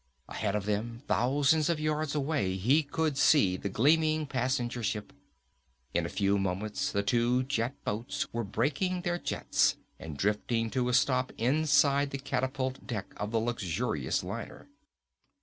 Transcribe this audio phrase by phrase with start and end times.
[0.27, 5.13] Ahead of them, thousands of yards away, he could see the gleaming passenger ship.
[5.93, 10.89] In a few moments the two jet boats were braking their jets and drifting to
[10.89, 14.67] a stop inside the catapult deck of the luxurious liner.